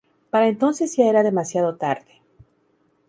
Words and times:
Para 0.31 0.47
entonces 0.47 0.95
ya 0.97 1.05
era 1.05 1.21
demasiado 1.21 1.75
tarde. 1.75 2.23